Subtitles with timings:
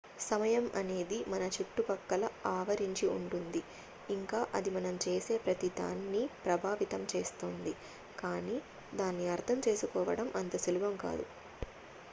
[0.21, 3.61] సమయం అనేది మన చుట్టుపక్కల ఆవరించి ఉంటుంది
[4.09, 7.73] ఇంకా అది మనం చేసే ప్రతి దాన్ని ప్రభావితం చేస్తుంది
[8.17, 8.57] కానీ
[8.95, 11.27] దాన్ని అర్ధం చేసుకోవడం అంత సులభం కాదు